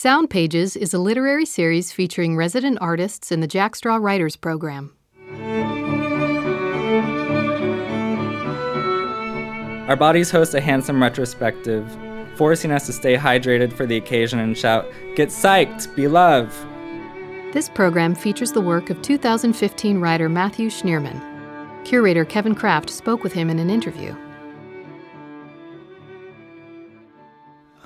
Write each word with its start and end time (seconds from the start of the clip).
Sound 0.00 0.30
Pages 0.30 0.76
is 0.76 0.94
a 0.94 0.98
literary 1.00 1.44
series 1.44 1.90
featuring 1.90 2.36
resident 2.36 2.78
artists 2.80 3.32
in 3.32 3.40
the 3.40 3.48
Jack 3.48 3.74
Straw 3.74 3.96
Writers 3.96 4.36
Program. 4.36 4.94
Our 9.88 9.96
bodies 9.96 10.30
host 10.30 10.54
a 10.54 10.60
handsome 10.60 11.02
retrospective, 11.02 11.98
forcing 12.36 12.70
us 12.70 12.86
to 12.86 12.92
stay 12.92 13.16
hydrated 13.16 13.72
for 13.72 13.86
the 13.86 13.96
occasion 13.96 14.38
and 14.38 14.56
shout, 14.56 14.86
Get 15.16 15.30
psyched, 15.30 15.92
be 15.96 16.06
love! 16.06 16.56
This 17.52 17.68
program 17.68 18.14
features 18.14 18.52
the 18.52 18.60
work 18.60 18.90
of 18.90 19.02
2015 19.02 19.98
writer 19.98 20.28
Matthew 20.28 20.70
Schnirman. 20.70 21.20
Curator 21.84 22.24
Kevin 22.24 22.54
Craft 22.54 22.90
spoke 22.90 23.24
with 23.24 23.32
him 23.32 23.50
in 23.50 23.58
an 23.58 23.68
interview. 23.68 24.14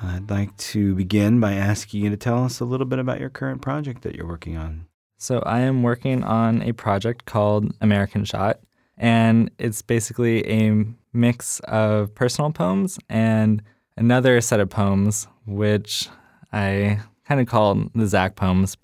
I'd 0.03 0.31
like 0.31 0.57
to 0.57 0.95
begin 0.95 1.39
by 1.39 1.53
asking 1.53 2.05
you 2.05 2.11
to 2.11 2.17
tell 2.17 2.45
us 2.45 2.61
a 2.61 2.65
little 2.65 2.87
bit 2.87 2.99
about 2.99 3.21
your 3.21 3.31
current 3.31 3.63
project 3.63 4.03
that 4.03 4.17
you're 4.17 4.27
working 4.27 4.57
on. 4.57 4.87
So, 5.19 5.39
I 5.47 5.61
am 5.61 5.85
working 5.85 6.25
on 6.25 6.63
a 6.63 6.73
project 6.73 7.27
called 7.27 7.73
American 7.81 8.25
Shot, 8.25 8.59
and 8.99 9.51
it's 9.59 9.81
basically 9.81 10.45
a 10.51 10.85
mix 11.13 11.61
of 11.61 12.13
personal 12.15 12.51
poems 12.51 12.99
and 13.09 13.63
another 13.97 14.41
set 14.41 14.59
of 14.59 14.69
poems, 14.71 15.29
which 15.47 16.09
I 16.53 16.99
kind 17.25 17.41
of 17.41 17.47
call 17.47 17.89
the 17.95 18.07
Zach 18.09 18.35
poems. 18.35 18.77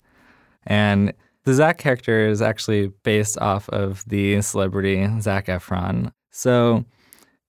And 0.65 1.13
the 1.43 1.53
Zach 1.53 1.77
character 1.77 2.27
is 2.27 2.41
actually 2.41 2.87
based 3.03 3.37
off 3.39 3.67
of 3.69 4.05
the 4.07 4.41
celebrity 4.41 5.07
Zac 5.19 5.47
Efron. 5.47 6.13
So, 6.31 6.85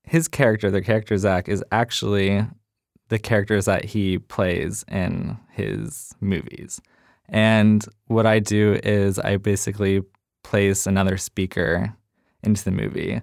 his 0.03 0.27
character, 0.27 0.71
the 0.71 0.83
character 0.83 1.17
Zach, 1.17 1.49
is 1.49 1.63
actually 1.71 2.45
the 3.11 3.19
characters 3.19 3.67
that 3.67 3.85
he 3.85 4.19
plays 4.19 4.85
in 4.89 5.37
his 5.51 6.15
movies. 6.21 6.81
And 7.29 7.85
what 8.07 8.25
I 8.25 8.39
do 8.39 8.81
is 8.83 9.19
I 9.19 9.37
basically 9.37 10.03
place 10.43 10.87
another 10.87 11.17
speaker 11.17 11.95
into 12.43 12.65
the 12.65 12.71
movie. 12.71 13.21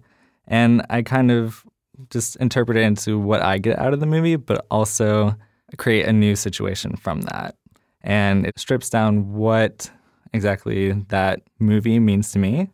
And 0.48 0.86
I 0.90 1.02
kind 1.02 1.32
of 1.32 1.66
just 2.10 2.36
interpret 2.36 2.78
it 2.78 2.84
into 2.84 3.18
what 3.18 3.42
I 3.42 3.58
get 3.58 3.80
out 3.80 3.94
of 3.94 4.00
the 4.00 4.06
movie, 4.06 4.36
but 4.36 4.66
also 4.70 5.36
create 5.78 6.06
a 6.06 6.14
new 6.14 6.36
situation 6.36 6.96
from 6.96 7.22
that. 7.22 7.56
And 8.02 8.46
it 8.46 8.60
strips 8.60 8.90
down 8.90 9.34
what 9.34 9.90
exactly 10.34 10.92
that 11.10 11.42
movie 11.60 12.00
means 12.00 12.32
to 12.34 12.40
me. 12.40 12.70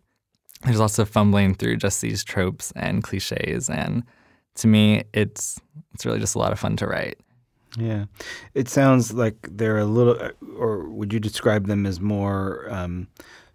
There's 0.64 0.80
also 0.80 1.06
fumbling 1.06 1.56
through 1.56 1.78
just 1.78 2.02
these 2.02 2.24
tropes 2.24 2.74
and 2.76 3.04
cliches 3.04 3.70
and 3.70 4.04
to 4.56 4.68
me, 4.68 5.04
it's 5.14 5.60
it's 5.94 6.06
really 6.06 6.20
just 6.20 6.36
a 6.36 6.40
lot 6.40 6.52
of 6.52 6.60
fun 6.60 6.76
to 6.78 6.88
write. 6.88 7.18
Yeah, 7.78 8.06
it 8.54 8.70
sounds 8.70 9.14
like 9.14 9.36
they're 9.50 9.80
a 9.80 9.86
little, 9.86 10.18
or 10.58 10.90
would 10.90 11.12
you 11.12 11.20
describe 11.20 11.66
them 11.68 11.86
as 11.86 12.00
more 12.00 12.68
um, 12.70 13.08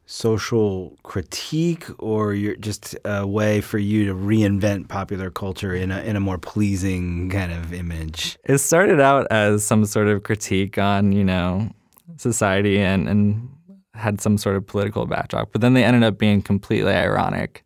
social 0.06 0.96
critique, 1.04 1.86
or 1.98 2.34
you're 2.34 2.56
just 2.56 2.96
a 3.04 3.26
way 3.26 3.60
for 3.60 3.78
you 3.78 4.06
to 4.06 4.14
reinvent 4.14 4.88
popular 4.88 5.30
culture 5.30 5.74
in 5.74 5.92
a 5.92 6.00
in 6.00 6.16
a 6.16 6.20
more 6.20 6.38
pleasing 6.38 7.30
kind 7.30 7.52
of 7.52 7.72
image? 7.72 8.38
It 8.44 8.58
started 8.58 9.00
out 9.00 9.28
as 9.30 9.64
some 9.64 9.84
sort 9.84 10.08
of 10.08 10.24
critique 10.24 10.78
on 10.78 11.12
you 11.12 11.24
know 11.24 11.70
society 12.16 12.80
and 12.80 13.08
and 13.08 13.48
had 13.94 14.20
some 14.20 14.36
sort 14.36 14.56
of 14.56 14.66
political 14.66 15.06
backdrop, 15.06 15.52
but 15.52 15.60
then 15.60 15.74
they 15.74 15.84
ended 15.84 16.02
up 16.02 16.18
being 16.18 16.42
completely 16.42 16.92
ironic. 16.92 17.64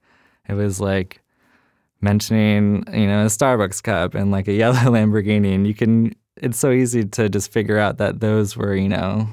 It 0.49 0.55
was 0.55 0.81
like 0.81 1.22
mentioning, 2.03 2.85
you 2.93 3.07
know, 3.07 3.23
a 3.23 3.27
Starbucks 3.27 3.83
cup 3.83 4.15
and 4.15 4.31
like 4.31 4.49
a 4.49 4.53
yellow 4.63 4.77
Lamborghini, 4.77 5.55
and 5.55 5.67
you 5.67 5.75
can. 5.75 6.15
It's 6.37 6.59
so 6.59 6.71
easy 6.71 7.05
to 7.05 7.29
just 7.29 7.53
figure 7.53 7.79
out 7.79 7.99
that 7.99 8.21
those 8.21 8.57
were, 8.57 8.75
you 8.75 8.89
know, 8.89 9.29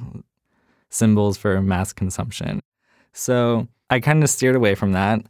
symbols 0.89 1.37
for 1.37 1.61
mass 1.61 1.93
consumption. 1.93 2.59
So 3.13 3.67
I 3.89 3.99
kind 3.99 4.23
of 4.23 4.29
steered 4.29 4.55
away 4.55 4.75
from 4.75 4.91
that, 4.91 5.21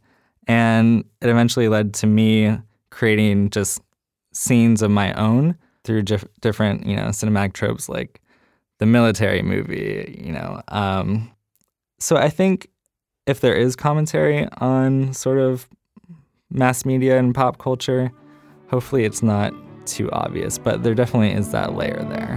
and 0.46 1.04
it 1.20 1.28
eventually 1.28 1.68
led 1.68 1.94
to 1.94 2.06
me 2.06 2.58
creating 2.90 3.50
just 3.50 3.80
scenes 4.32 4.82
of 4.82 4.90
my 4.90 5.12
own 5.14 5.56
through 5.84 6.02
dif- 6.02 6.24
different, 6.40 6.86
you 6.86 6.96
know, 6.96 7.06
cinematic 7.06 7.52
tropes 7.52 7.88
like 7.88 8.20
the 8.78 8.86
military 8.86 9.42
movie, 9.42 10.22
you 10.24 10.32
know. 10.32 10.60
Um, 10.68 11.30
so 11.98 12.16
I 12.16 12.28
think 12.28 12.68
if 13.26 13.40
there 13.40 13.54
is 13.54 13.76
commentary 13.76 14.48
on 14.58 15.12
sort 15.12 15.38
of 15.38 15.68
mass 16.50 16.84
media 16.84 17.18
and 17.18 17.34
pop 17.34 17.58
culture. 17.58 18.12
Hopefully, 18.68 19.04
it's 19.04 19.22
not 19.22 19.52
too 19.86 20.10
obvious, 20.12 20.58
but 20.58 20.82
there 20.82 20.94
definitely 20.94 21.32
is 21.32 21.50
that 21.52 21.74
layer 21.74 22.02
there. 22.04 22.36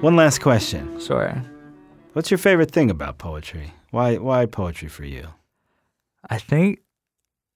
One 0.00 0.16
last 0.16 0.40
question. 0.40 1.00
Sure. 1.00 1.42
What's 2.12 2.30
your 2.30 2.36
favorite 2.38 2.70
thing 2.70 2.90
about 2.90 3.16
poetry? 3.16 3.72
Why 3.90 4.18
why 4.18 4.44
poetry 4.46 4.88
for 4.88 5.04
you? 5.04 5.28
I 6.28 6.38
think 6.38 6.80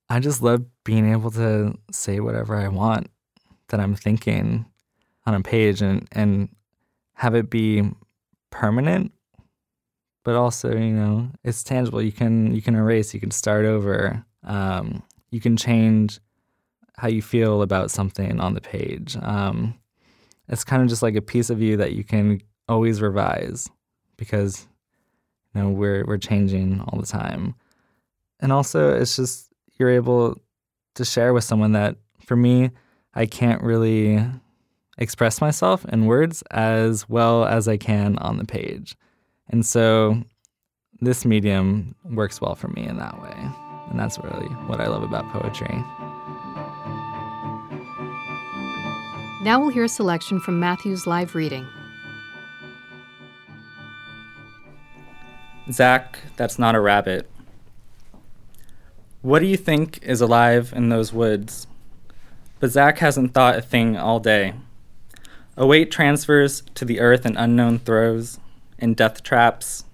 I 0.08 0.20
just 0.20 0.42
love 0.42 0.64
being 0.82 1.12
able 1.12 1.30
to 1.32 1.74
say 1.92 2.20
whatever 2.20 2.56
I 2.56 2.68
want 2.68 3.10
that 3.68 3.80
I'm 3.80 3.94
thinking 3.94 4.64
on 5.26 5.34
a 5.34 5.42
page 5.42 5.82
and 5.82 6.08
and 6.12 6.48
have 7.14 7.34
it 7.34 7.50
be 7.50 7.90
permanent 8.50 9.12
but 10.28 10.36
also 10.36 10.70
you 10.70 10.92
know 10.92 11.30
it's 11.42 11.64
tangible. 11.64 12.02
You 12.02 12.12
can 12.12 12.54
you 12.54 12.60
can 12.60 12.74
erase, 12.74 13.14
you 13.14 13.20
can 13.20 13.30
start 13.30 13.64
over, 13.64 14.22
um, 14.44 15.02
you 15.30 15.40
can 15.40 15.56
change 15.56 16.20
how 16.98 17.08
you 17.08 17.22
feel 17.22 17.62
about 17.62 17.90
something 17.90 18.38
on 18.38 18.52
the 18.52 18.60
page. 18.60 19.16
Um, 19.22 19.78
it's 20.46 20.64
kind 20.64 20.82
of 20.82 20.88
just 20.90 21.02
like 21.02 21.14
a 21.14 21.22
piece 21.22 21.48
of 21.48 21.62
you 21.62 21.78
that 21.78 21.94
you 21.94 22.04
can 22.04 22.42
always 22.68 23.00
revise 23.00 23.70
because 24.18 24.68
you 25.54 25.62
know 25.62 25.70
we're 25.70 26.04
we're 26.04 26.18
changing 26.18 26.82
all 26.82 27.00
the 27.00 27.06
time, 27.06 27.54
and 28.38 28.52
also 28.52 28.94
it's 29.00 29.16
just 29.16 29.50
you're 29.78 29.88
able 29.88 30.36
to 30.96 31.06
share 31.06 31.32
with 31.32 31.44
someone 31.44 31.72
that 31.72 31.96
for 32.20 32.36
me 32.36 32.70
I 33.14 33.24
can't 33.24 33.62
really 33.62 34.22
express 34.98 35.40
myself 35.40 35.86
in 35.86 36.04
words 36.04 36.42
as 36.50 37.08
well 37.08 37.46
as 37.46 37.66
I 37.66 37.78
can 37.78 38.18
on 38.18 38.36
the 38.36 38.44
page. 38.44 38.94
And 39.50 39.64
so 39.64 40.22
this 41.00 41.24
medium 41.24 41.94
works 42.04 42.40
well 42.40 42.54
for 42.54 42.68
me 42.68 42.86
in 42.86 42.96
that 42.98 43.20
way. 43.22 43.36
And 43.90 43.98
that's 43.98 44.18
really 44.18 44.48
what 44.66 44.80
I 44.80 44.88
love 44.88 45.02
about 45.02 45.30
poetry. 45.30 45.74
Now 49.42 49.60
we'll 49.60 49.70
hear 49.70 49.84
a 49.84 49.88
selection 49.88 50.40
from 50.40 50.60
Matthew's 50.60 51.06
live 51.06 51.34
reading. 51.34 51.66
Zach, 55.70 56.18
that's 56.36 56.58
not 56.58 56.74
a 56.74 56.80
rabbit. 56.80 57.30
What 59.22 59.38
do 59.40 59.46
you 59.46 59.56
think 59.56 60.02
is 60.02 60.20
alive 60.20 60.72
in 60.74 60.88
those 60.88 61.12
woods? 61.12 61.66
But 62.58 62.70
Zach 62.70 62.98
hasn't 62.98 63.32
thought 63.32 63.56
a 63.56 63.62
thing 63.62 63.96
all 63.96 64.18
day. 64.18 64.54
A 65.56 65.66
weight 65.66 65.90
transfers 65.90 66.62
to 66.74 66.84
the 66.84 67.00
earth 67.00 67.24
in 67.24 67.36
unknown 67.36 67.78
throes 67.78 68.38
and 68.78 68.96
death 68.96 69.22
traps. 69.22 69.84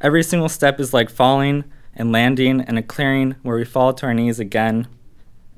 Every 0.00 0.22
single 0.22 0.48
step 0.48 0.80
is 0.80 0.94
like 0.94 1.10
falling 1.10 1.64
and 1.94 2.12
landing 2.12 2.60
in 2.60 2.76
a 2.76 2.82
clearing 2.82 3.36
where 3.42 3.56
we 3.56 3.64
fall 3.64 3.92
to 3.94 4.06
our 4.06 4.14
knees 4.14 4.38
again 4.38 4.88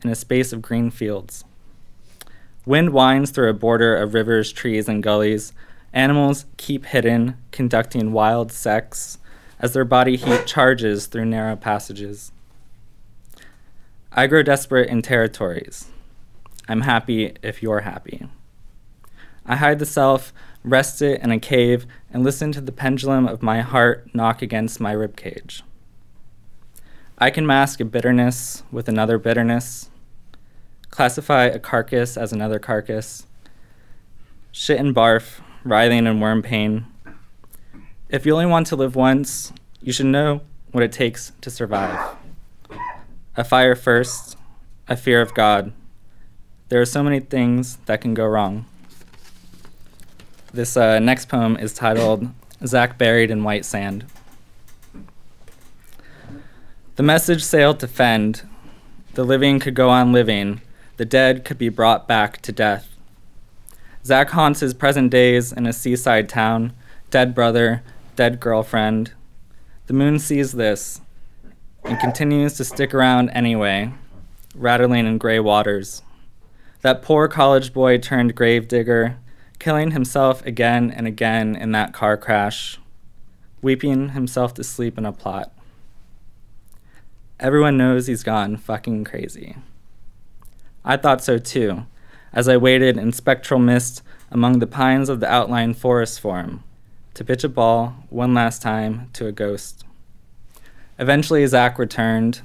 in 0.03 0.11
a 0.11 0.15
space 0.15 0.53
of 0.53 0.63
green 0.63 0.91
fields. 0.91 1.45
Wind 2.65 2.91
winds 2.91 3.31
through 3.31 3.49
a 3.49 3.55
border 3.55 3.97
of 3.97 4.15
rivers, 4.15 4.53
trees, 4.53 4.89
and 4.89 5.03
gullies. 5.03 5.53
Animals 5.93 6.47
keep 6.57 6.87
hidden, 6.87 7.37
conducting 7.53 8.13
wild 8.13 8.53
sex 8.53 9.19
as 9.59 9.73
their 9.73 9.85
body 9.85 10.17
heat 10.17 10.47
charges 10.47 11.07
through 11.07 11.25
narrow 11.25 11.57
passages. 11.57 12.33
I 14.13 14.27
grow 14.27 14.43
desperate 14.43 14.89
in 14.89 15.03
territories. 15.03 15.87
I'm 16.69 16.83
happy 16.83 17.35
if 17.43 17.63
you're 17.63 17.81
happy. 17.81 18.27
I 19.45 19.57
hide 19.57 19.79
the 19.79 19.87
self 19.87 20.33
rest 20.67 21.01
it 21.01 21.23
in 21.23 21.31
a 21.31 21.39
cave, 21.39 21.87
and 22.13 22.25
listen 22.25 22.51
to 22.53 22.61
the 22.61 22.73
pendulum 22.73 23.27
of 23.27 23.43
my 23.43 23.61
heart 23.61 24.13
knock 24.13 24.43
against 24.43 24.81
my 24.81 24.93
rib 24.93 25.17
cage. 25.17 25.63
I 27.17 27.31
can 27.31 27.47
mask 27.47 27.81
a 27.81 27.85
bitterness 27.85 28.65
with 28.71 28.89
another 28.89 29.17
bitterness, 29.17 29.89
classify 30.91 31.45
a 31.45 31.59
carcass 31.59 32.17
as 32.17 32.33
another 32.33 32.59
carcass, 32.59 33.27
shit 34.51 34.81
and 34.81 34.95
barf, 34.95 35.41
writhing 35.65 36.07
in 36.07 36.21
worm 36.21 36.43
pain. 36.43 36.87
If 38.09 38.27
you 38.27 38.33
only 38.33 38.47
want 38.47 38.67
to 38.69 38.77
live 38.77 38.97
once, 38.97 39.53
you 39.81 39.93
should 39.93 40.07
know 40.07 40.41
what 40.73 40.83
it 40.83 40.93
takes 40.93 41.33
to 41.43 41.51
survive. 41.51 42.17
A 43.37 43.45
fire 43.45 43.77
first, 43.77 44.37
a 44.89 44.97
fear 44.97 45.21
of 45.21 45.33
God. 45.33 45.73
There 46.69 46.81
are 46.81 46.87
so 46.87 47.03
many 47.03 47.21
things 47.21 47.77
that 47.87 48.01
can 48.01 48.15
go 48.15 48.27
wrong. 48.27 48.67
This 50.57 50.75
uh, 50.75 51.01
next 51.01 51.27
poem 51.27 51.59
is 51.59 51.75
titled 51.75 52.31
Zach 52.65 52.97
Buried 52.97 53.31
in 53.31 53.45
White 53.45 53.67
Sand. 53.67 54.07
The 56.95 57.03
message 57.03 57.45
sailed 57.45 57.79
to 57.81 57.87
fend. 57.87 58.49
The 59.13 59.23
living 59.23 59.61
could 59.61 59.75
go 59.75 59.91
on 59.91 60.15
living, 60.15 60.63
the 60.97 61.05
dead 61.05 61.45
could 61.45 61.59
be 61.59 61.69
brought 61.69 62.09
back 62.09 62.41
to 62.41 62.53
death. 62.53 62.89
Zach 64.03 64.31
haunts 64.31 64.61
his 64.61 64.73
present 64.73 65.11
days 65.11 65.53
in 65.53 65.67
a 65.67 65.75
seaside 65.75 66.27
town, 66.27 66.73
dead 67.11 67.35
brother, 67.35 67.83
dead 68.15 68.41
girlfriend. 68.41 69.13
The 69.89 69.93
moon 69.93 70.19
sees 70.19 70.53
this 70.53 71.03
and 71.85 72.01
continues 72.01 72.55
to 72.55 72.65
stick 72.65 72.95
around 72.95 73.29
anyway, 73.29 73.93
rattling 74.55 75.07
in 75.07 75.19
gray 75.19 75.39
waters. 75.39 76.01
That 76.81 77.03
poor 77.03 77.29
college 77.29 77.75
boy 77.75 77.99
turned 77.99 78.35
gravedigger, 78.35 79.19
killing 79.59 79.93
himself 79.93 80.45
again 80.45 80.91
and 80.91 81.07
again 81.07 81.57
in 81.57 81.73
that 81.73 81.93
car 81.93 82.17
crash, 82.17 82.79
weeping 83.63 84.11
himself 84.11 84.55
to 84.55 84.65
sleep 84.65 84.99
in 84.99 85.07
a 85.07 85.13
plot. 85.13 85.53
Everyone 87.39 87.77
knows 87.77 88.07
he's 88.07 88.23
gone 88.23 88.57
fucking 88.57 89.05
crazy. 89.05 89.57
I 90.85 90.97
thought 90.97 91.23
so 91.23 91.39
too, 91.39 91.87
as 92.33 92.49
I 92.49 92.57
waited 92.57 92.97
in 92.97 93.13
spectral 93.13 93.61
mist 93.61 94.03
among 94.31 94.59
the 94.59 94.67
pines 94.67 95.09
of 95.09 95.21
the 95.21 95.31
outlying 95.31 95.75
forest 95.75 96.21
form 96.21 96.63
to 97.15 97.25
pitch 97.25 97.45
a 97.45 97.49
ball 97.49 97.95
one 98.11 98.35
last 98.35 98.63
time 98.63 99.09
to 99.15 99.27
a 99.27 99.33
ghost. 99.33 99.85
Eventually, 100.99 101.47
Zach 101.47 101.79
returned, 101.79 102.41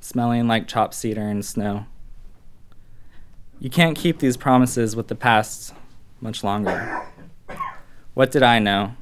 smelling 0.00 0.46
like 0.46 0.68
chopped 0.68 0.94
cedar 0.94 1.26
and 1.26 1.44
snow. 1.44 1.86
You 3.58 3.70
can't 3.70 3.96
keep 3.96 4.18
these 4.18 4.36
promises 4.36 4.94
with 4.94 5.08
the 5.08 5.14
past 5.14 5.74
much 6.24 6.42
longer. 6.42 7.02
What 8.14 8.32
did 8.32 8.42
I 8.42 8.58
know? 8.58 8.96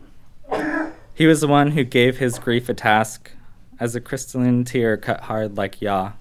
He 1.14 1.26
was 1.26 1.40
the 1.40 1.46
one 1.46 1.70
who 1.70 1.84
gave 1.84 2.18
his 2.18 2.38
grief 2.38 2.68
a 2.68 2.74
task 2.74 3.30
as 3.78 3.94
a 3.94 4.00
crystalline 4.00 4.64
tear 4.64 4.96
cut 4.96 5.22
hard 5.22 5.56
like 5.56 5.80
yaw. 5.80 6.12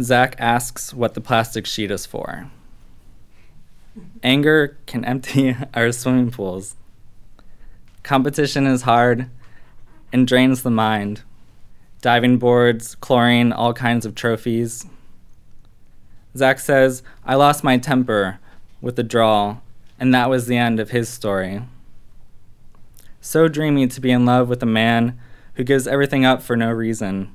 Zach 0.00 0.36
asks 0.38 0.92
what 0.92 1.14
the 1.14 1.20
plastic 1.20 1.66
sheet 1.66 1.90
is 1.90 2.04
for. 2.06 2.50
Anger 4.22 4.78
can 4.86 5.04
empty 5.04 5.56
our 5.74 5.92
swimming 5.92 6.30
pools. 6.30 6.76
Competition 8.02 8.66
is 8.66 8.82
hard 8.82 9.30
and 10.12 10.26
drains 10.26 10.62
the 10.62 10.70
mind. 10.70 11.22
Diving 12.02 12.38
boards, 12.38 12.94
chlorine, 12.96 13.52
all 13.52 13.72
kinds 13.72 14.04
of 14.04 14.14
trophies. 14.14 14.86
Zach 16.36 16.60
says, 16.60 17.02
I 17.24 17.34
lost 17.34 17.64
my 17.64 17.76
temper 17.76 18.38
with 18.80 18.96
the 18.96 19.02
drawl, 19.02 19.62
and 19.98 20.14
that 20.14 20.30
was 20.30 20.46
the 20.46 20.56
end 20.56 20.78
of 20.80 20.90
his 20.90 21.08
story. 21.08 21.62
So 23.20 23.48
dreamy 23.48 23.86
to 23.88 24.00
be 24.00 24.10
in 24.10 24.24
love 24.24 24.48
with 24.48 24.62
a 24.62 24.66
man 24.66 25.18
who 25.54 25.64
gives 25.64 25.86
everything 25.86 26.24
up 26.24 26.42
for 26.42 26.56
no 26.56 26.70
reason. 26.70 27.34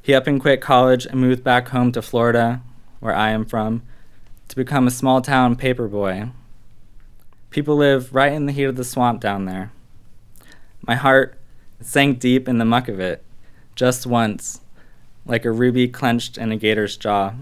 He 0.00 0.14
up 0.14 0.26
and 0.26 0.40
quit 0.40 0.60
college 0.60 1.06
and 1.06 1.20
moved 1.20 1.42
back 1.42 1.68
home 1.68 1.90
to 1.92 2.02
Florida, 2.02 2.62
where 3.00 3.14
I 3.14 3.30
am 3.30 3.44
from, 3.44 3.82
to 4.48 4.56
become 4.56 4.86
a 4.86 4.92
small 4.92 5.20
town 5.22 5.56
paper 5.56 5.88
boy. 5.88 6.28
People 7.50 7.76
live 7.76 8.14
right 8.14 8.32
in 8.32 8.46
the 8.46 8.52
heat 8.52 8.64
of 8.64 8.76
the 8.76 8.84
swamp 8.84 9.20
down 9.20 9.46
there. 9.46 9.72
My 10.86 10.94
heart 10.94 11.38
sank 11.80 12.20
deep 12.20 12.48
in 12.48 12.58
the 12.58 12.64
muck 12.64 12.88
of 12.88 13.00
it, 13.00 13.24
just 13.74 14.06
once, 14.06 14.60
like 15.24 15.44
a 15.44 15.50
ruby 15.50 15.88
clenched 15.88 16.36
in 16.36 16.52
a 16.52 16.56
gator's 16.56 16.96
jaw. 16.96 17.32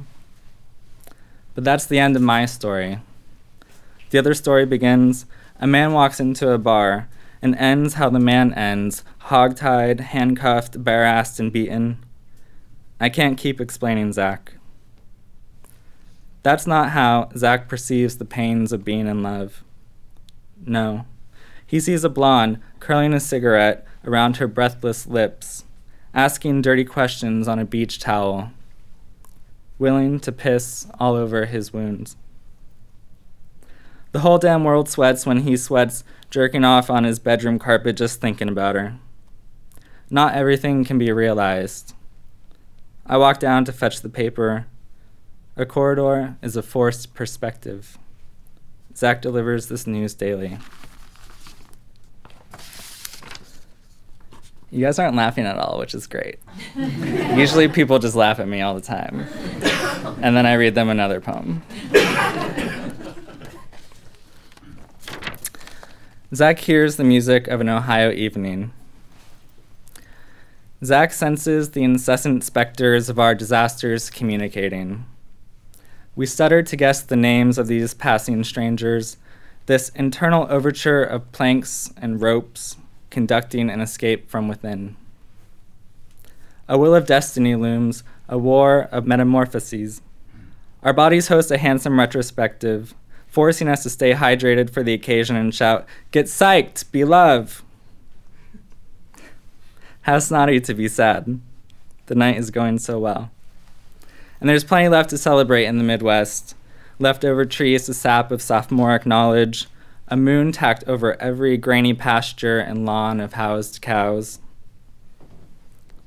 But 1.54 1.64
that's 1.64 1.86
the 1.86 1.98
end 1.98 2.16
of 2.16 2.22
my 2.22 2.46
story. 2.46 2.98
The 4.10 4.18
other 4.18 4.34
story 4.34 4.66
begins 4.66 5.26
a 5.60 5.66
man 5.66 5.92
walks 5.92 6.20
into 6.20 6.50
a 6.50 6.58
bar 6.58 7.08
and 7.40 7.56
ends 7.56 7.94
how 7.94 8.10
the 8.10 8.18
man 8.18 8.52
ends 8.54 9.04
hog-tied, 9.18 10.00
handcuffed, 10.00 10.82
bare-assed, 10.82 11.40
and 11.40 11.52
beaten. 11.52 12.04
I 13.00 13.08
can't 13.08 13.38
keep 13.38 13.60
explaining 13.60 14.12
Zach. 14.12 14.54
That's 16.42 16.66
not 16.66 16.90
how 16.90 17.30
Zach 17.36 17.68
perceives 17.68 18.18
the 18.18 18.24
pains 18.24 18.72
of 18.72 18.84
being 18.84 19.06
in 19.06 19.22
love. 19.22 19.62
No. 20.64 21.06
He 21.66 21.80
sees 21.80 22.04
a 22.04 22.08
blonde 22.08 22.60
curling 22.80 23.14
a 23.14 23.20
cigarette 23.20 23.86
around 24.04 24.36
her 24.36 24.46
breathless 24.46 25.06
lips, 25.06 25.64
asking 26.12 26.62
dirty 26.62 26.84
questions 26.84 27.48
on 27.48 27.58
a 27.58 27.64
beach 27.64 27.98
towel, 27.98 28.50
willing 29.78 30.20
to 30.20 30.32
piss 30.32 30.86
all 30.98 31.14
over 31.14 31.46
his 31.46 31.72
wounds. 31.72 32.16
The 34.12 34.20
whole 34.20 34.38
damn 34.38 34.64
world 34.64 34.88
sweats 34.88 35.24
when 35.24 35.38
he 35.38 35.56
sweats 35.56 36.04
jerking 36.28 36.64
off 36.64 36.90
on 36.90 37.04
his 37.04 37.18
bedroom 37.18 37.58
carpet 37.58 37.96
just 37.96 38.20
thinking 38.20 38.48
about 38.48 38.74
her. 38.74 38.98
Not 40.10 40.34
everything 40.34 40.84
can 40.84 40.98
be 40.98 41.10
realized. 41.10 41.94
I 43.06 43.16
walk 43.16 43.40
down 43.40 43.64
to 43.64 43.72
fetch 43.72 44.02
the 44.02 44.10
paper. 44.10 44.66
A 45.56 45.64
corridor 45.64 46.36
is 46.42 46.56
a 46.56 46.62
forced 46.62 47.14
perspective. 47.14 47.98
Zach 48.94 49.22
delivers 49.22 49.68
this 49.68 49.86
news 49.86 50.14
daily. 50.14 50.58
You 54.72 54.80
guys 54.80 54.98
aren't 54.98 55.16
laughing 55.16 55.44
at 55.44 55.58
all, 55.58 55.78
which 55.78 55.94
is 55.94 56.06
great. 56.06 56.38
Usually 57.36 57.68
people 57.68 57.98
just 57.98 58.16
laugh 58.16 58.40
at 58.40 58.48
me 58.48 58.62
all 58.62 58.74
the 58.74 58.80
time. 58.80 59.26
And 60.22 60.34
then 60.34 60.46
I 60.46 60.54
read 60.54 60.74
them 60.74 60.88
another 60.88 61.20
poem. 61.20 61.62
Zach 66.34 66.58
hears 66.60 66.96
the 66.96 67.04
music 67.04 67.48
of 67.48 67.60
an 67.60 67.68
Ohio 67.68 68.10
evening. 68.12 68.72
Zach 70.82 71.12
senses 71.12 71.72
the 71.72 71.84
incessant 71.84 72.42
specters 72.42 73.10
of 73.10 73.18
our 73.18 73.34
disasters 73.34 74.08
communicating. 74.08 75.04
We 76.16 76.24
stutter 76.24 76.62
to 76.62 76.76
guess 76.76 77.02
the 77.02 77.16
names 77.16 77.58
of 77.58 77.66
these 77.66 77.92
passing 77.92 78.42
strangers, 78.42 79.18
this 79.66 79.90
internal 79.90 80.46
overture 80.48 81.02
of 81.02 81.30
planks 81.30 81.92
and 81.98 82.22
ropes 82.22 82.76
conducting 83.12 83.70
an 83.70 83.80
escape 83.80 84.28
from 84.28 84.48
within. 84.48 84.96
A 86.68 86.76
will 86.76 86.94
of 86.94 87.06
destiny 87.06 87.54
looms, 87.54 88.02
a 88.28 88.38
war 88.38 88.88
of 88.90 89.06
metamorphoses. 89.06 90.00
Our 90.82 90.92
bodies 90.92 91.28
host 91.28 91.50
a 91.50 91.58
handsome 91.58 92.00
retrospective, 92.00 92.94
forcing 93.28 93.68
us 93.68 93.84
to 93.84 93.90
stay 93.90 94.14
hydrated 94.14 94.70
for 94.70 94.82
the 94.82 94.94
occasion 94.94 95.36
and 95.36 95.54
shout, 95.54 95.86
Get 96.10 96.26
psyched, 96.26 96.90
be 96.90 97.04
love! 97.04 97.62
How 100.02 100.18
snotty 100.18 100.58
to 100.60 100.74
be 100.74 100.88
sad. 100.88 101.38
The 102.06 102.14
night 102.16 102.38
is 102.38 102.50
going 102.50 102.78
so 102.78 102.98
well. 102.98 103.30
And 104.40 104.48
there's 104.48 104.64
plenty 104.64 104.88
left 104.88 105.10
to 105.10 105.18
celebrate 105.18 105.66
in 105.66 105.78
the 105.78 105.84
Midwest. 105.84 106.56
Leftover 106.98 107.44
trees 107.44 107.86
to 107.86 107.94
sap 107.94 108.32
of 108.32 108.42
sophomoric 108.42 109.06
knowledge, 109.06 109.68
a 110.12 110.16
moon 110.16 110.52
tacked 110.52 110.84
over 110.86 111.18
every 111.22 111.56
grainy 111.56 111.94
pasture 111.94 112.58
and 112.58 112.84
lawn 112.84 113.18
of 113.18 113.32
housed 113.32 113.80
cows. 113.80 114.40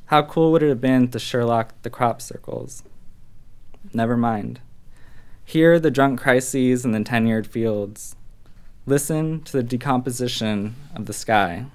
How 0.05 0.21
cool 0.21 0.51
would 0.51 0.61
it 0.61 0.69
have 0.69 0.79
been 0.79 1.07
to 1.07 1.17
Sherlock 1.17 1.73
the 1.81 1.89
crop 1.89 2.21
circles? 2.21 2.83
Never 3.95 4.15
mind. 4.15 4.59
Hear 5.43 5.79
the 5.79 5.89
drunk 5.89 6.21
crises 6.21 6.85
in 6.85 6.91
the 6.91 6.99
tenured 6.99 7.47
fields. 7.47 8.15
Listen 8.85 9.41
to 9.41 9.53
the 9.53 9.63
decomposition 9.63 10.75
of 10.95 11.07
the 11.07 11.13
sky. 11.13 11.65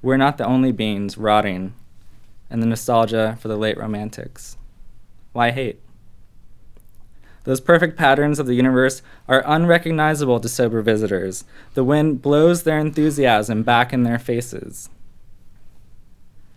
We're 0.00 0.16
not 0.16 0.38
the 0.38 0.46
only 0.46 0.70
beings 0.70 1.18
rotting 1.18 1.74
in 2.48 2.60
the 2.60 2.66
nostalgia 2.66 3.36
for 3.40 3.48
the 3.48 3.58
late 3.58 3.78
romantics. 3.78 4.56
Why 5.32 5.50
hate? 5.50 5.81
Those 7.44 7.60
perfect 7.60 7.96
patterns 7.96 8.38
of 8.38 8.46
the 8.46 8.54
universe 8.54 9.02
are 9.28 9.42
unrecognizable 9.46 10.40
to 10.40 10.48
sober 10.48 10.80
visitors. 10.82 11.44
The 11.74 11.84
wind 11.84 12.22
blows 12.22 12.62
their 12.62 12.78
enthusiasm 12.78 13.62
back 13.62 13.92
in 13.92 14.04
their 14.04 14.18
faces. 14.18 14.88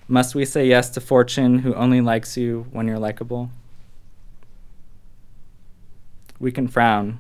Must 0.08 0.36
we 0.36 0.46
say 0.46 0.68
yes 0.68 0.89
to 0.92 1.01
fortune 1.01 1.60
who 1.60 1.74
only 1.74 2.01
likes 2.01 2.38
you 2.38 2.68
when 2.72 2.88
you're 2.88 3.00
likable? 3.00 3.50
we 6.39 6.51
can 6.51 6.68
frown 6.68 7.20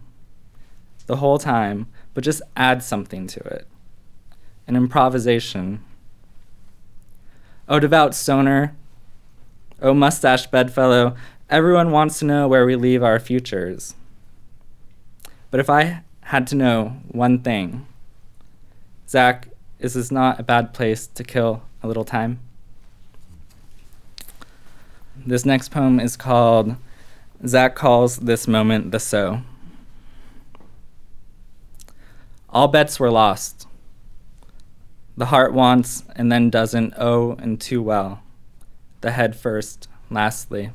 the 1.07 1.17
whole 1.17 1.37
time, 1.37 1.87
but 2.13 2.23
just 2.23 2.41
add 2.55 2.81
something 2.83 3.27
to 3.27 3.39
it 3.41 3.67
an 4.67 4.75
improvisation. 4.75 5.83
Oh, 7.69 7.79
devout 7.79 8.15
stoner, 8.15 8.75
oh, 9.79 9.93
mustache 9.93 10.47
bedfellow, 10.47 11.15
everyone 11.49 11.91
wants 11.91 12.19
to 12.19 12.25
know 12.25 12.47
where 12.47 12.65
we 12.65 12.75
leave 12.75 13.03
our 13.03 13.19
futures. 13.19 13.95
But 15.51 15.59
if 15.59 15.69
I 15.69 16.01
had 16.21 16.47
to 16.47 16.55
know 16.55 16.97
one 17.07 17.39
thing, 17.39 17.85
Zach, 19.07 19.49
is 19.79 19.93
this 19.93 20.11
not 20.11 20.39
a 20.39 20.43
bad 20.43 20.73
place 20.73 21.05
to 21.07 21.23
kill 21.23 21.61
a 21.83 21.87
little 21.87 22.05
time? 22.05 22.39
This 25.15 25.45
next 25.45 25.69
poem 25.69 25.99
is 25.99 26.17
called 26.17 26.75
Zach 27.45 27.75
calls 27.75 28.17
this 28.17 28.47
moment 28.47 28.91
the 28.91 28.99
so. 28.99 29.41
All 32.49 32.67
bets 32.67 32.99
were 32.99 33.11
lost. 33.11 33.67
The 35.17 35.27
heart 35.27 35.53
wants 35.53 36.03
and 36.15 36.31
then 36.31 36.49
doesn't 36.49 36.93
oh, 36.97 37.33
and 37.39 37.61
too 37.61 37.81
well. 37.81 38.21
the 39.01 39.11
head 39.11 39.35
first, 39.35 39.87
lastly. 40.09 40.71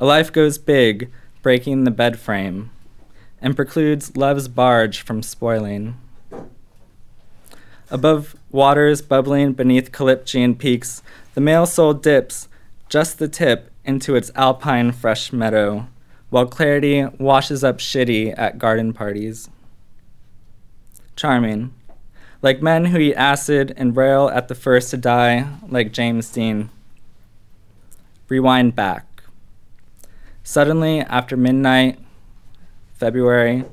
A 0.00 0.06
life 0.06 0.32
goes 0.32 0.56
big, 0.56 1.10
breaking 1.42 1.84
the 1.84 1.90
bed 1.90 2.18
frame, 2.18 2.70
and 3.42 3.54
precludes 3.54 4.16
love's 4.16 4.48
barge 4.48 5.02
from 5.02 5.22
spoiling. 5.22 5.94
Above 7.90 8.34
waters 8.50 9.02
bubbling 9.02 9.52
beneath 9.52 9.92
Calyptian 9.92 10.58
peaks, 10.58 11.02
the 11.34 11.42
male 11.42 11.66
soul 11.66 11.92
dips 11.92 12.48
just 12.88 13.18
the 13.18 13.28
tip 13.28 13.70
into 13.84 14.16
its 14.16 14.30
alpine 14.34 14.90
fresh 14.90 15.34
meadow, 15.34 15.86
while 16.30 16.46
clarity 16.46 17.04
washes 17.18 17.62
up 17.62 17.76
shitty 17.76 18.32
at 18.38 18.58
garden 18.58 18.94
parties. 18.94 19.50
Charming, 21.14 21.74
like 22.40 22.62
men 22.62 22.86
who 22.86 22.98
eat 22.98 23.16
acid 23.16 23.74
and 23.76 23.94
rail 23.94 24.30
at 24.30 24.48
the 24.48 24.54
first 24.54 24.88
to 24.92 24.96
die, 24.96 25.46
like 25.68 25.92
James 25.92 26.30
Dean. 26.30 26.70
Rewind 28.30 28.74
back. 28.74 29.09
Suddenly, 30.42 31.00
after 31.00 31.36
midnight, 31.36 31.98
February, 32.94 33.64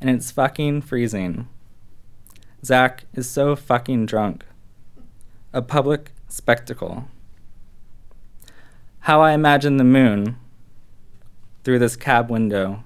and 0.00 0.10
it's 0.10 0.30
fucking 0.30 0.82
freezing. 0.82 1.48
Zach 2.64 3.04
is 3.14 3.28
so 3.28 3.56
fucking 3.56 4.06
drunk. 4.06 4.44
A 5.52 5.62
public 5.62 6.12
spectacle. 6.28 7.08
How 9.00 9.20
I 9.20 9.32
imagine 9.32 9.76
the 9.76 9.84
moon 9.84 10.36
through 11.62 11.78
this 11.78 11.96
cab 11.96 12.30
window, 12.30 12.84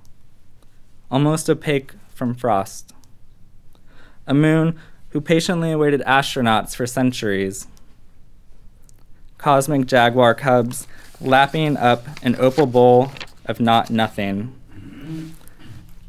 almost 1.11 1.49
opaque 1.51 1.93
from 2.09 2.35
frost. 2.35 2.93
A 4.27 4.35
moon 4.35 4.79
who 5.11 5.21
patiently 5.21 5.73
awaited 5.73 6.03
astronauts 6.03 6.77
for 6.77 6.87
centuries. 6.87 7.67
Cosmic 9.39 9.87
jaguar 9.87 10.35
cubs 10.35 10.87
lapping 11.21 11.77
up 11.77 12.07
an 12.23 12.37
opal 12.37 12.67
bowl 12.67 13.13
of 13.45 13.61
not 13.61 13.91
nothing. 13.91 14.55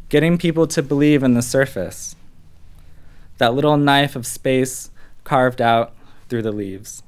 Getting 0.09 0.37
people 0.37 0.67
to 0.67 0.81
believe 0.81 1.23
in 1.23 1.33
the 1.33 1.41
surface. 1.41 2.15
That 3.37 3.53
little 3.53 3.77
knife 3.77 4.15
of 4.15 4.25
space 4.25 4.89
carved 5.23 5.61
out 5.61 5.93
through 6.29 6.43
the 6.43 6.51
leaves. 6.51 7.03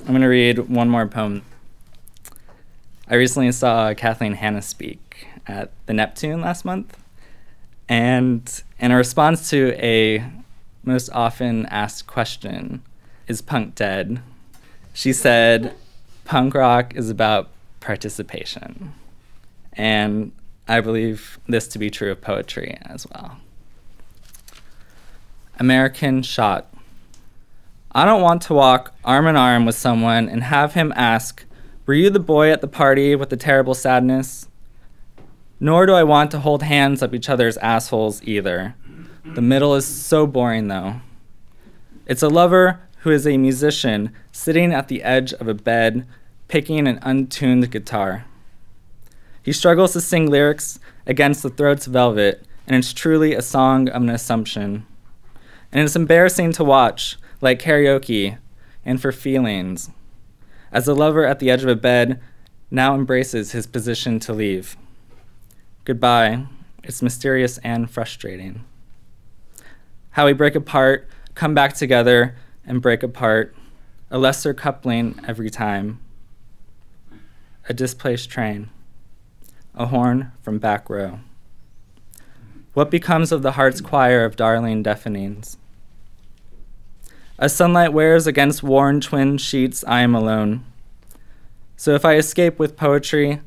I'm 0.00 0.08
going 0.08 0.22
to 0.22 0.28
read 0.28 0.68
one 0.68 0.88
more 0.88 1.06
poem. 1.06 1.42
I 3.08 3.14
recently 3.14 3.50
saw 3.52 3.94
Kathleen 3.94 4.34
Hanna 4.34 4.62
speak 4.62 5.26
at 5.46 5.70
the 5.86 5.92
Neptune 5.92 6.40
last 6.40 6.64
month. 6.64 6.96
And 7.88 8.62
in 8.78 8.92
a 8.92 8.96
response 8.96 9.50
to 9.50 9.74
a 9.82 10.24
most 10.84 11.10
often 11.10 11.66
asked 11.66 12.06
question, 12.06 12.82
is 13.26 13.40
punk 13.40 13.74
dead? 13.74 14.20
She 14.92 15.12
said, 15.12 15.74
punk 16.28 16.52
rock 16.52 16.94
is 16.94 17.08
about 17.08 17.48
participation. 17.80 18.92
And 19.72 20.30
I 20.68 20.82
believe 20.82 21.38
this 21.48 21.66
to 21.68 21.78
be 21.78 21.88
true 21.88 22.10
of 22.12 22.20
poetry 22.20 22.76
as 22.82 23.06
well. 23.08 23.38
American 25.58 26.22
Shot. 26.22 26.70
I 27.92 28.04
don't 28.04 28.20
want 28.20 28.42
to 28.42 28.54
walk 28.54 28.94
arm 29.06 29.26
in 29.26 29.36
arm 29.36 29.64
with 29.64 29.74
someone 29.74 30.28
and 30.28 30.44
have 30.44 30.74
him 30.74 30.92
ask, 30.94 31.46
Were 31.86 31.94
you 31.94 32.10
the 32.10 32.20
boy 32.20 32.52
at 32.52 32.60
the 32.60 32.68
party 32.68 33.16
with 33.16 33.30
the 33.30 33.36
terrible 33.36 33.74
sadness? 33.74 34.48
Nor 35.58 35.86
do 35.86 35.94
I 35.94 36.04
want 36.04 36.30
to 36.32 36.40
hold 36.40 36.62
hands 36.62 37.02
up 37.02 37.14
each 37.14 37.30
other's 37.30 37.56
assholes 37.56 38.22
either. 38.22 38.74
The 39.24 39.40
middle 39.40 39.74
is 39.74 39.86
so 39.86 40.26
boring, 40.26 40.68
though. 40.68 41.00
It's 42.06 42.22
a 42.22 42.28
lover 42.28 42.80
who 42.98 43.10
is 43.10 43.26
a 43.26 43.36
musician 43.36 44.12
sitting 44.32 44.72
at 44.72 44.88
the 44.88 45.02
edge 45.02 45.32
of 45.34 45.48
a 45.48 45.54
bed, 45.54 46.06
picking 46.48 46.86
an 46.86 46.98
untuned 47.02 47.70
guitar. 47.70 48.24
He 49.42 49.52
struggles 49.52 49.92
to 49.92 50.00
sing 50.00 50.26
lyrics 50.30 50.78
against 51.06 51.42
the 51.42 51.50
throat's 51.50 51.86
velvet, 51.86 52.44
and 52.66 52.76
it's 52.76 52.92
truly 52.92 53.34
a 53.34 53.42
song 53.42 53.88
of 53.88 54.02
an 54.02 54.10
assumption. 54.10 54.86
And 55.72 55.82
it's 55.82 55.96
embarrassing 55.96 56.52
to 56.52 56.64
watch, 56.64 57.16
like 57.40 57.62
karaoke, 57.62 58.38
and 58.84 59.00
for 59.00 59.12
feelings, 59.12 59.90
as 60.72 60.86
the 60.86 60.94
lover 60.94 61.24
at 61.24 61.38
the 61.38 61.50
edge 61.50 61.62
of 61.62 61.68
a 61.68 61.76
bed 61.76 62.20
now 62.70 62.94
embraces 62.94 63.52
his 63.52 63.66
position 63.66 64.18
to 64.20 64.32
leave. 64.32 64.76
Goodbye. 65.84 66.46
It's 66.82 67.02
mysterious 67.02 67.58
and 67.58 67.90
frustrating. 67.90 68.64
How 70.10 70.26
we 70.26 70.32
break 70.32 70.54
apart, 70.54 71.08
come 71.34 71.54
back 71.54 71.74
together, 71.74 72.34
and 72.68 72.82
break 72.82 73.02
apart, 73.02 73.56
a 74.10 74.18
lesser 74.18 74.54
coupling 74.54 75.18
every 75.26 75.50
time. 75.50 76.00
A 77.68 77.74
displaced 77.74 78.30
train, 78.30 78.70
a 79.74 79.86
horn 79.86 80.32
from 80.42 80.58
back 80.58 80.88
row. 80.88 81.18
What 82.74 82.90
becomes 82.90 83.32
of 83.32 83.42
the 83.42 83.52
heart's 83.52 83.80
choir 83.80 84.24
of 84.24 84.36
darling 84.36 84.84
deafenings? 84.84 85.56
As 87.38 87.54
sunlight 87.54 87.92
wears 87.92 88.26
against 88.26 88.62
worn 88.62 89.00
twin 89.00 89.38
sheets, 89.38 89.82
I 89.86 90.02
am 90.02 90.14
alone. 90.14 90.64
So 91.76 91.94
if 91.94 92.04
I 92.04 92.16
escape 92.16 92.58
with 92.58 92.76
poetry, 92.76 93.40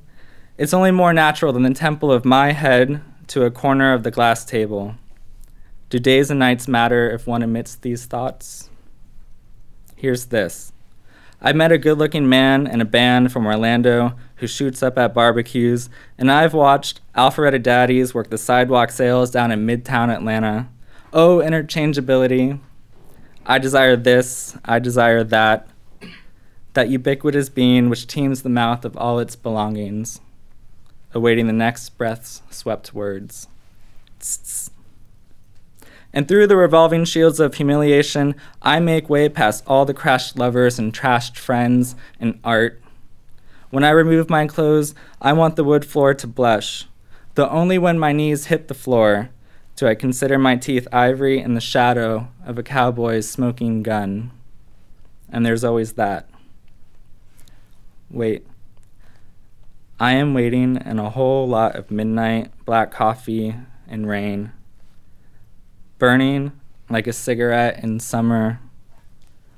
it's 0.58 0.74
only 0.74 0.92
more 0.92 1.14
natural 1.14 1.54
than 1.54 1.64
the 1.64 1.74
temple 1.74 2.12
of 2.12 2.26
my 2.26 2.54
head 2.54 3.02
to 3.28 3.46
a 3.46 3.52
corner 3.52 3.94
of 3.94 4.04
the 4.04 4.12
glass 4.12 4.46
table. 4.46 4.96
Do 5.90 6.00
days 6.00 6.30
and 6.30 6.40
nights 6.40 6.68
matter 6.68 7.12
if 7.12 7.28
one 7.28 7.44
emits 7.44 7.76
these 7.76 8.06
thoughts? 8.06 8.71
Here's 10.02 10.26
this 10.26 10.74
I 11.40 11.54
met 11.54 11.72
a 11.72 11.78
good 11.78 12.00
looking 12.00 12.28
man 12.28 12.66
in 12.66 12.82
a 12.82 12.86
band 12.86 13.32
from 13.32 13.46
Orlando 13.46 14.14
who 14.38 14.48
shoots 14.48 14.82
up 14.82 14.98
at 14.98 15.14
barbecues, 15.14 15.92
and 16.18 16.32
I've 16.32 16.56
watched 16.56 17.02
Alpharetta 17.16 17.62
Daddies 17.62 18.12
work 18.12 18.32
the 18.32 18.38
sidewalk 18.40 18.90
sales 18.90 19.30
down 19.30 19.52
in 19.52 19.64
midtown 19.68 20.12
Atlanta. 20.12 20.70
Oh, 21.14 21.38
interchangeability. 21.38 22.60
I 23.46 23.60
desire 23.60 23.96
this, 23.96 24.58
I 24.66 24.80
desire 24.80 25.24
that. 25.26 25.68
That 26.74 26.90
ubiquitous 26.90 27.50
being 27.50 27.88
which 27.88 28.08
teems 28.08 28.42
the 28.42 28.50
mouth 28.50 28.84
of 28.86 28.98
all 28.98 29.20
its 29.20 29.36
belongings, 29.36 30.20
awaiting 31.14 31.46
the 31.46 31.54
next 31.54 31.90
breath's 31.90 32.42
swept 32.50 32.96
words. 32.96 33.48
Tss-tss. 34.20 34.71
And 36.14 36.28
through 36.28 36.48
the 36.48 36.58
revolving 36.58 37.06
shields 37.06 37.40
of 37.40 37.56
humiliation, 37.56 38.36
I 38.62 38.80
make 38.80 39.10
way 39.10 39.30
past 39.30 39.64
all 39.66 39.86
the 39.86 39.94
crashed 39.94 40.38
lovers 40.38 40.78
and 40.78 40.94
trashed 40.94 41.38
friends 41.38 41.96
and 42.20 42.40
art. 42.44 42.82
When 43.70 43.84
I 43.86 43.92
remove 43.92 44.30
my 44.30 44.48
clothes, 44.48 44.94
I 45.22 45.32
want 45.32 45.56
the 45.56 45.64
wood 45.64 45.86
floor 45.86 46.14
to 46.14 46.28
blush, 46.28 46.86
though 47.36 47.48
only 47.48 47.78
when 47.78 47.98
my 47.98 48.12
knees 48.12 48.48
hit 48.48 48.68
the 48.68 48.74
floor 48.74 49.30
do 49.82 49.88
I 49.88 49.96
consider 49.96 50.38
my 50.38 50.58
teeth 50.58 50.88
ivory 50.92 51.40
in 51.40 51.56
the 51.56 51.60
shadow 51.60 52.28
of 52.46 52.60
a 52.60 52.62
cowboy's 52.62 53.28
smoking 53.28 53.82
gun. 53.82 54.30
And 55.28 55.44
there's 55.44 55.64
always 55.64 55.94
that. 55.94 56.30
Wait. 58.12 58.46
I 60.00 60.12
am 60.12 60.36
waiting 60.36 60.76
in 60.76 61.00
a 61.00 61.10
whole 61.10 61.48
lot 61.48 61.76
of 61.76 61.90
midnight, 61.90 62.52
black 62.64 62.92
coffee, 62.92 63.56
and 63.88 64.08
rain 64.08 64.52
burning 66.02 66.52
like 66.90 67.06
a 67.06 67.14
cigarette 67.14 67.84
in 67.84 68.00
summer, 68.00 68.60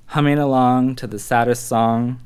humming 0.07 0.37
along 0.37 0.93
to 0.93 1.07
the 1.07 1.17
saddest 1.17 1.69
song 1.69 2.19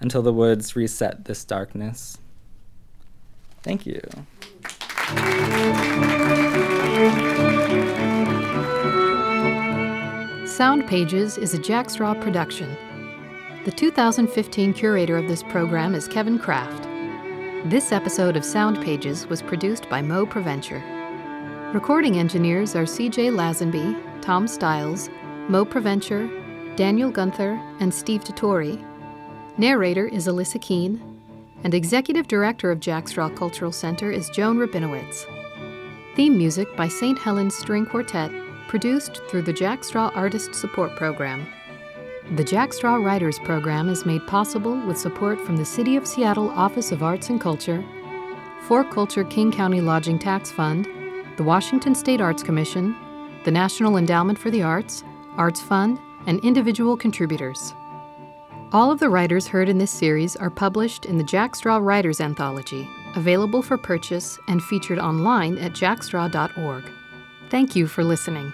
until 0.00 0.22
the 0.22 0.32
woods 0.32 0.74
reset 0.74 1.26
this 1.26 1.44
darkness. 1.44 2.16
Thank 3.62 3.84
you. 3.84 4.00
Sound 10.46 10.86
Pages 10.88 11.36
is 11.36 11.52
a 11.52 11.58
Jack 11.58 11.90
Straw 11.90 12.14
production. 12.14 12.74
The 13.66 13.72
2015 13.72 14.72
curator 14.72 15.18
of 15.18 15.28
this 15.28 15.42
program 15.42 15.94
is 15.94 16.08
Kevin 16.08 16.38
Craft. 16.38 16.84
This 17.68 17.92
episode 17.92 18.38
of 18.38 18.44
Sound 18.44 18.80
Pages 18.82 19.26
was 19.26 19.42
produced 19.42 19.86
by 19.90 20.00
Mo 20.00 20.24
Provencher. 20.24 20.97
Recording 21.74 22.18
engineers 22.18 22.74
are 22.74 22.84
CJ 22.84 23.30
Lazenby, 23.30 24.22
Tom 24.22 24.48
Stiles, 24.48 25.10
Mo 25.48 25.66
Provencher, 25.66 26.26
Daniel 26.76 27.10
Gunther, 27.10 27.60
and 27.78 27.92
Steve 27.92 28.24
Tottori. 28.24 28.82
Narrator 29.58 30.06
is 30.06 30.26
Alyssa 30.26 30.58
Keene, 30.62 30.98
and 31.64 31.74
Executive 31.74 32.26
Director 32.26 32.70
of 32.70 32.80
Jack 32.80 33.06
Straw 33.06 33.28
Cultural 33.28 33.70
Center 33.70 34.10
is 34.10 34.30
Joan 34.30 34.56
Rabinowitz. 34.56 35.26
Theme 36.16 36.38
music 36.38 36.74
by 36.74 36.88
St. 36.88 37.18
Helens 37.18 37.54
String 37.54 37.84
Quartet, 37.84 38.32
produced 38.66 39.20
through 39.28 39.42
the 39.42 39.52
Jack 39.52 39.84
Straw 39.84 40.10
Artist 40.14 40.54
Support 40.54 40.96
Program. 40.96 41.46
The 42.36 42.44
Jack 42.44 42.72
Straw 42.72 42.94
Writers 42.94 43.38
Program 43.40 43.90
is 43.90 44.06
made 44.06 44.26
possible 44.26 44.80
with 44.86 44.96
support 44.96 45.38
from 45.42 45.58
the 45.58 45.66
City 45.66 45.96
of 45.96 46.06
Seattle 46.06 46.48
Office 46.48 46.92
of 46.92 47.02
Arts 47.02 47.28
and 47.28 47.38
Culture, 47.38 47.84
4Culture 48.66 49.28
King 49.28 49.52
County 49.52 49.82
Lodging 49.82 50.18
Tax 50.18 50.50
Fund, 50.50 50.88
the 51.38 51.44
Washington 51.44 51.94
State 51.94 52.20
Arts 52.20 52.42
Commission, 52.42 52.96
the 53.44 53.50
National 53.52 53.96
Endowment 53.96 54.36
for 54.36 54.50
the 54.50 54.60
Arts, 54.60 55.04
Arts 55.36 55.60
Fund, 55.60 55.96
and 56.26 56.40
individual 56.40 56.96
contributors. 56.96 57.74
All 58.72 58.90
of 58.90 58.98
the 58.98 59.08
writers 59.08 59.46
heard 59.46 59.68
in 59.68 59.78
this 59.78 59.92
series 59.92 60.34
are 60.34 60.50
published 60.50 61.06
in 61.06 61.16
the 61.16 61.22
Jack 61.22 61.54
Straw 61.54 61.78
Writers 61.78 62.20
Anthology, 62.20 62.90
available 63.14 63.62
for 63.62 63.78
purchase 63.78 64.36
and 64.48 64.60
featured 64.60 64.98
online 64.98 65.58
at 65.58 65.72
jackstraw.org. 65.74 66.90
Thank 67.50 67.76
you 67.76 67.86
for 67.86 68.02
listening. 68.02 68.52